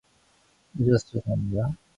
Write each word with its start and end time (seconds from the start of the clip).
늦어서 0.73 1.05
죄송합니다. 1.19 1.75